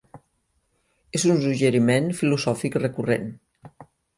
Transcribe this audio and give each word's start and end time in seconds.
És 1.19 1.27
un 1.33 1.37
suggeriment 1.43 2.09
filosòfic 2.23 2.79
recurrent. 2.83 3.31